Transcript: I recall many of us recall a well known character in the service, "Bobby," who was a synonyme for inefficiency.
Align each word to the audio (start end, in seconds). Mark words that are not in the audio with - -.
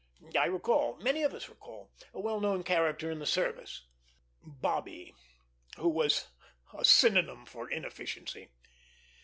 I 0.35 0.45
recall 0.47 0.95
many 0.97 1.21
of 1.21 1.31
us 1.35 1.47
recall 1.47 1.91
a 2.11 2.19
well 2.19 2.39
known 2.39 2.63
character 2.63 3.11
in 3.11 3.19
the 3.19 3.27
service, 3.27 3.83
"Bobby," 4.43 5.13
who 5.77 5.89
was 5.89 6.27
a 6.73 6.81
synonyme 6.83 7.45
for 7.45 7.69
inefficiency. 7.69 8.49